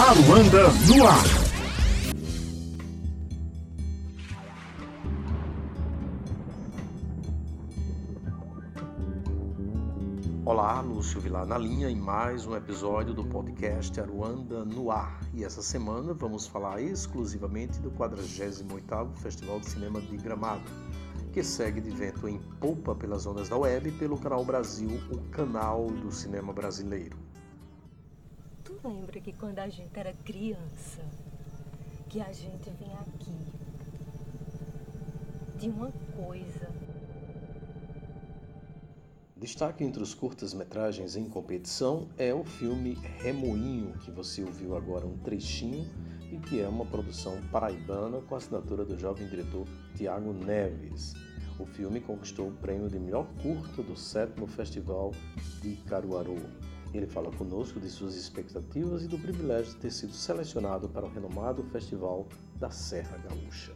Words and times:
Aruanda 0.00 0.62
no 0.88 1.06
ar. 1.06 1.24
Olá, 10.46 10.80
Lúcio 10.80 11.20
Vilar 11.20 11.44
na 11.44 11.58
linha 11.58 11.90
em 11.90 11.96
mais 11.96 12.46
um 12.46 12.56
episódio 12.56 13.12
do 13.12 13.22
podcast 13.26 14.00
Aruanda 14.00 14.64
no 14.64 14.90
ar. 14.90 15.20
E 15.34 15.44
essa 15.44 15.60
semana 15.60 16.14
vamos 16.14 16.46
falar 16.46 16.80
exclusivamente 16.80 17.78
do 17.80 17.90
48º 17.90 19.14
Festival 19.16 19.60
de 19.60 19.68
Cinema 19.68 20.00
de 20.00 20.16
Gramado, 20.16 20.64
que 21.30 21.44
segue 21.44 21.78
de 21.78 21.90
vento 21.90 22.26
em 22.26 22.38
polpa 22.58 22.94
pelas 22.94 23.26
ondas 23.26 23.50
da 23.50 23.58
web 23.58 23.92
pelo 23.92 24.16
Canal 24.18 24.46
Brasil, 24.46 24.98
o 25.12 25.18
canal 25.30 25.88
do 25.88 26.10
cinema 26.10 26.54
brasileiro. 26.54 27.29
Tu 28.70 28.88
lembra 28.88 29.20
que 29.20 29.32
quando 29.32 29.58
a 29.58 29.68
gente 29.68 29.98
era 29.98 30.12
criança, 30.24 31.02
que 32.08 32.20
a 32.20 32.32
gente 32.32 32.70
vinha 32.70 32.98
aqui, 33.00 33.36
de 35.58 35.68
uma 35.68 35.92
coisa. 36.16 36.70
Destaque 39.36 39.82
entre 39.82 40.02
os 40.02 40.14
curtas-metragens 40.14 41.16
em 41.16 41.24
competição 41.24 42.08
é 42.16 42.32
o 42.32 42.44
filme 42.44 42.94
Remoinho, 43.18 43.92
que 43.98 44.10
você 44.10 44.42
ouviu 44.44 44.76
agora 44.76 45.04
um 45.04 45.18
trechinho 45.18 45.86
e 46.30 46.38
que 46.38 46.60
é 46.60 46.68
uma 46.68 46.86
produção 46.86 47.42
paraibana 47.50 48.20
com 48.22 48.34
a 48.34 48.38
assinatura 48.38 48.84
do 48.84 48.98
jovem 48.98 49.26
diretor 49.28 49.66
Tiago 49.96 50.32
Neves. 50.32 51.12
O 51.58 51.66
filme 51.66 52.00
conquistou 52.00 52.48
o 52.48 52.52
prêmio 52.52 52.88
de 52.88 52.98
melhor 52.98 53.26
curta 53.42 53.82
do 53.82 53.96
sétimo 53.96 54.46
Festival 54.46 55.12
de 55.60 55.76
Caruaru. 55.86 56.38
Ele 56.92 57.06
fala 57.06 57.30
conosco 57.30 57.78
de 57.78 57.88
suas 57.88 58.16
expectativas 58.16 59.04
e 59.04 59.08
do 59.08 59.18
privilégio 59.18 59.74
de 59.74 59.78
ter 59.78 59.90
sido 59.90 60.12
selecionado 60.12 60.88
para 60.88 61.06
o 61.06 61.08
renomado 61.08 61.62
Festival 61.64 62.26
da 62.58 62.70
Serra 62.70 63.16
Gaúcha. 63.18 63.72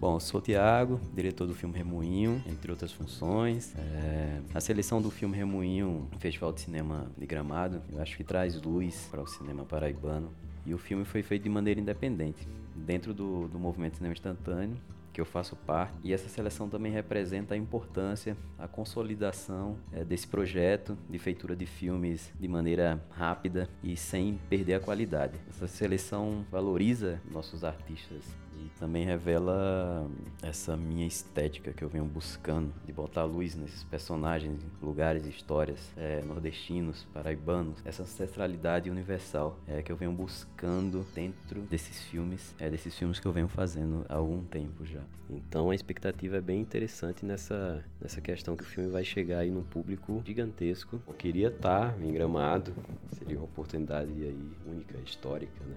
Bom, 0.00 0.16
eu 0.16 0.20
sou 0.20 0.38
o 0.38 0.42
Tiago, 0.42 1.00
diretor 1.14 1.46
do 1.46 1.54
filme 1.54 1.76
Remoinho, 1.76 2.42
entre 2.46 2.70
outras 2.70 2.92
funções. 2.92 3.74
É, 3.76 4.40
a 4.52 4.60
seleção 4.60 5.00
do 5.00 5.10
filme 5.10 5.36
Remoinho, 5.36 6.08
Festival 6.18 6.52
de 6.52 6.60
Cinema 6.60 7.10
de 7.16 7.26
Gramado, 7.26 7.80
eu 7.90 8.00
acho 8.02 8.16
que 8.16 8.22
traz 8.22 8.60
luz 8.60 9.08
para 9.10 9.22
o 9.22 9.26
cinema 9.26 9.64
paraibano. 9.64 10.30
E 10.66 10.72
o 10.72 10.78
filme 10.78 11.04
foi 11.04 11.22
feito 11.22 11.42
de 11.42 11.48
maneira 11.48 11.80
independente, 11.80 12.48
dentro 12.74 13.12
do, 13.12 13.48
do 13.48 13.58
movimento 13.58 13.96
cinema 13.96 14.12
instantâneo, 14.12 14.76
que 15.12 15.20
eu 15.20 15.24
faço 15.24 15.54
parte. 15.54 15.94
E 16.02 16.12
essa 16.12 16.28
seleção 16.28 16.68
também 16.68 16.90
representa 16.90 17.54
a 17.54 17.56
importância, 17.56 18.36
a 18.58 18.66
consolidação 18.66 19.78
é, 19.92 20.04
desse 20.04 20.26
projeto 20.26 20.98
de 21.08 21.18
feitura 21.18 21.54
de 21.54 21.66
filmes 21.66 22.32
de 22.38 22.48
maneira 22.48 23.00
rápida 23.10 23.68
e 23.82 23.96
sem 23.96 24.38
perder 24.50 24.74
a 24.74 24.80
qualidade. 24.80 25.38
Essa 25.48 25.68
seleção 25.68 26.44
valoriza 26.50 27.20
nossos 27.30 27.62
artistas 27.62 28.43
também 28.78 29.04
revela 29.04 30.08
essa 30.42 30.76
minha 30.76 31.06
estética 31.06 31.72
que 31.72 31.82
eu 31.82 31.88
venho 31.88 32.04
buscando 32.04 32.72
de 32.84 32.92
botar 32.92 33.24
luz 33.24 33.54
nesses 33.54 33.84
personagens, 33.84 34.60
lugares, 34.82 35.26
histórias 35.26 35.78
é, 35.96 36.22
nordestinos, 36.22 37.06
paraibanos, 37.12 37.78
essa 37.84 38.02
ancestralidade 38.02 38.90
universal 38.90 39.58
é, 39.66 39.82
que 39.82 39.90
eu 39.90 39.96
venho 39.96 40.12
buscando 40.12 41.06
dentro 41.14 41.62
desses 41.62 42.00
filmes, 42.02 42.54
é 42.58 42.68
desses 42.68 42.96
filmes 42.96 43.20
que 43.20 43.26
eu 43.26 43.32
venho 43.32 43.48
fazendo 43.48 44.04
há 44.08 44.16
algum 44.16 44.42
tempo 44.44 44.84
já. 44.84 45.00
Então 45.30 45.70
a 45.70 45.74
expectativa 45.74 46.36
é 46.36 46.40
bem 46.40 46.60
interessante 46.60 47.24
nessa, 47.24 47.84
nessa 48.00 48.20
questão 48.20 48.56
que 48.56 48.62
o 48.62 48.66
filme 48.66 48.90
vai 48.90 49.04
chegar 49.04 49.38
aí 49.38 49.50
num 49.50 49.62
público 49.62 50.22
gigantesco. 50.24 51.00
Eu 51.06 51.14
queria 51.14 51.48
estar 51.48 51.98
em 52.02 52.12
Gramado, 52.12 52.74
seria 53.18 53.38
uma 53.38 53.44
oportunidade 53.44 54.10
aí 54.10 54.52
única, 54.66 54.98
histórica, 54.98 55.64
né? 55.64 55.76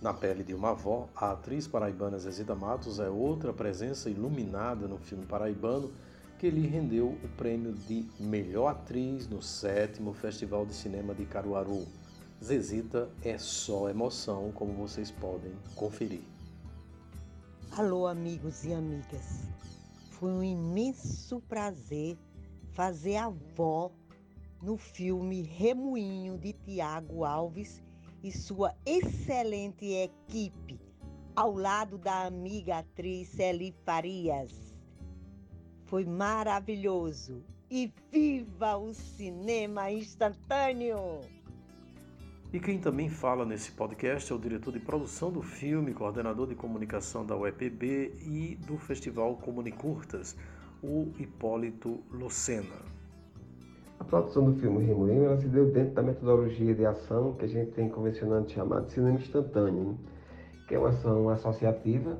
Na 0.00 0.14
pele 0.14 0.44
de 0.44 0.54
uma 0.54 0.70
avó, 0.70 1.08
a 1.16 1.32
atriz 1.32 1.66
paraibana 1.66 2.18
Zezida 2.18 2.54
Matos 2.54 3.00
é 3.00 3.10
outra 3.10 3.52
presença 3.52 4.08
iluminada 4.08 4.86
no 4.86 4.96
filme 4.96 5.26
paraibano 5.26 5.92
que 6.38 6.48
lhe 6.48 6.68
rendeu 6.68 7.08
o 7.08 7.28
prêmio 7.36 7.72
de 7.72 8.06
melhor 8.20 8.68
atriz 8.68 9.28
no 9.28 9.42
sétimo 9.42 10.12
Festival 10.12 10.64
de 10.64 10.72
Cinema 10.72 11.12
de 11.12 11.24
Caruaru. 11.24 11.84
Zezita 12.42 13.10
é 13.24 13.36
só 13.38 13.90
emoção, 13.90 14.52
como 14.52 14.72
vocês 14.74 15.10
podem 15.10 15.52
conferir. 15.74 16.22
Alô, 17.72 18.06
amigos 18.06 18.64
e 18.64 18.72
amigas. 18.72 19.48
Foi 20.12 20.30
um 20.30 20.44
imenso 20.44 21.40
prazer 21.40 22.16
fazer 22.70 23.16
a 23.16 23.24
avó 23.24 23.90
no 24.62 24.76
filme 24.76 25.42
Remoinho 25.42 26.38
de 26.38 26.52
Tiago 26.52 27.24
Alves 27.24 27.82
e 28.22 28.32
sua 28.32 28.74
excelente 28.84 29.86
equipe, 29.86 30.80
ao 31.36 31.54
lado 31.54 31.98
da 31.98 32.26
amiga 32.26 32.78
atriz 32.78 33.28
Celi 33.28 33.74
Farias. 33.84 34.52
Foi 35.84 36.04
maravilhoso 36.04 37.44
e 37.70 37.92
viva 38.10 38.76
o 38.76 38.92
cinema 38.92 39.90
instantâneo! 39.90 41.20
E 42.50 42.58
quem 42.58 42.78
também 42.78 43.10
fala 43.10 43.44
nesse 43.44 43.72
podcast 43.72 44.32
é 44.32 44.34
o 44.34 44.38
diretor 44.38 44.72
de 44.72 44.80
produção 44.80 45.30
do 45.30 45.42
filme, 45.42 45.92
coordenador 45.92 46.46
de 46.46 46.54
comunicação 46.54 47.24
da 47.24 47.36
UEPB 47.36 48.14
e 48.22 48.56
do 48.66 48.78
Festival 48.78 49.36
Comunicurtas, 49.36 50.34
o 50.82 51.12
Hipólito 51.18 52.02
Lucena. 52.10 52.97
Produção 54.08 54.50
do 54.50 54.58
filme 54.58 54.82
Remoinho 54.86 55.24
ela 55.24 55.36
se 55.36 55.46
deu 55.48 55.70
dentro 55.70 55.94
da 55.94 56.02
metodologia 56.02 56.74
de 56.74 56.86
ação 56.86 57.34
que 57.34 57.44
a 57.44 57.48
gente 57.48 57.72
tem 57.72 57.90
convencionando 57.90 58.50
chamado 58.50 58.88
cinema 58.90 59.18
instantâneo, 59.18 59.98
que 60.66 60.74
é 60.74 60.78
uma 60.78 60.88
ação 60.88 61.28
associativa 61.28 62.16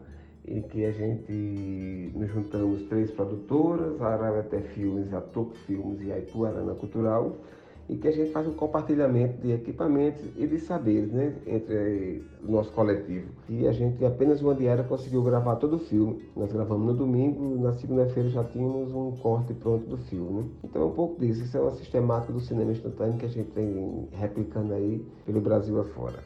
em 0.47 0.61
que 0.61 0.85
a 0.85 0.93
gente 0.93 2.13
nos 2.15 2.29
juntamos 2.31 2.83
três 2.89 3.11
produtoras, 3.11 4.01
a 4.03 4.09
Araveté 4.09 4.61
Filmes, 4.61 5.15
a 5.15 5.21
Toco 5.23 5.55
Filmes 5.67 6.03
e 6.03 6.13
a 6.13 6.19
Ipuarana 6.19 6.75
Cultural, 6.75 7.37
e 7.89 7.97
que 7.97 8.07
a 8.07 8.13
gente 8.13 8.31
faz 8.33 8.47
um 8.47 8.53
compartilhamento 8.53 9.41
de 9.41 9.53
equipamentos 9.53 10.23
e 10.37 10.47
de 10.47 10.59
saberes 10.59 11.11
né, 11.11 11.35
entre 11.47 12.23
o 12.47 12.53
nosso 12.53 12.71
coletivo. 12.73 13.29
E 13.49 13.67
a 13.67 13.73
gente, 13.73 14.05
apenas 14.05 14.43
uma 14.43 14.55
diária, 14.55 14.85
conseguiu 14.85 15.23
gravar 15.23 15.57
todo 15.57 15.77
o 15.77 15.79
filme. 15.79 16.23
Nós 16.37 16.53
gravamos 16.53 16.87
no 16.87 16.95
domingo, 16.95 17.63
na 17.63 17.73
segunda-feira 17.73 18.29
já 18.29 18.45
tínhamos 18.45 18.93
um 18.93 19.13
corte 19.17 19.55
pronto 19.55 19.87
do 19.87 19.97
filme. 19.97 20.43
Né? 20.43 20.49
Então 20.65 20.83
é 20.83 20.85
um 20.85 20.93
pouco 20.93 21.19
disso, 21.21 21.43
isso 21.43 21.57
é 21.57 21.61
uma 21.61 21.73
sistemática 21.73 22.33
do 22.33 22.41
cinema 22.41 22.73
instantâneo 22.73 23.19
que 23.19 23.25
a 23.25 23.29
gente 23.29 23.51
tem 23.53 24.09
replicando 24.13 24.75
aí 24.75 25.05
pelo 25.25 25.41
Brasil 25.41 25.81
afora. 25.81 26.19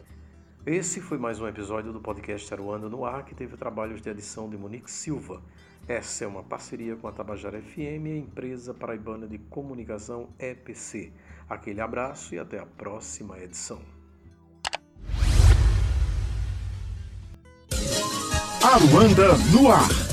Esse 0.67 1.01
foi 1.01 1.19
mais 1.19 1.41
um 1.41 1.49
episódio 1.49 1.93
do 1.93 2.01
podcast 2.01 2.53
Aruanda 2.55 2.89
no 2.89 3.05
Ar, 3.05 3.25
que 3.25 3.35
teve 3.35 3.57
trabalhos 3.57 4.01
de 4.01 4.09
edição 4.09 4.49
de 4.49 4.57
Monique 4.57 4.91
Silva. 4.91 5.41
Essa 5.89 6.25
é 6.25 6.27
uma 6.29 6.45
parceria 6.45 6.95
com 6.97 7.09
a 7.09 7.13
Tabajara 7.13 7.61
FM 7.61 8.07
e 8.07 8.13
a 8.13 8.17
empresa 8.17 8.73
paraibana 8.73 9.27
de 9.27 9.39
comunicação 9.39 10.29
EPC. 10.39 11.13
Aquele 11.49 11.81
abraço 11.81 12.35
e 12.35 12.39
até 12.39 12.59
a 12.59 12.67
próxima 12.67 13.39
edição. 13.39 13.81
Aruanda 18.63 19.37
no 19.53 19.71
ar. 19.71 20.12